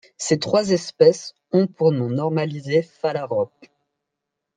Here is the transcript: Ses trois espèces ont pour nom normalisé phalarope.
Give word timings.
Ses 0.17 0.39
trois 0.39 0.71
espèces 0.71 1.35
ont 1.51 1.67
pour 1.67 1.91
nom 1.91 2.09
normalisé 2.09 2.81
phalarope. 2.81 3.67